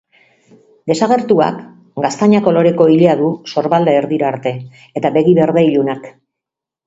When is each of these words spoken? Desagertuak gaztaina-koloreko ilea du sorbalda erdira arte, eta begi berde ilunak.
Desagertuak 0.91 1.59
gaztaina-koloreko 2.05 2.87
ilea 2.95 3.13
du 3.19 3.27
sorbalda 3.53 3.93
erdira 3.99 4.31
arte, 4.33 4.53
eta 5.01 5.13
begi 5.19 5.35
berde 5.41 5.67
ilunak. 5.69 6.09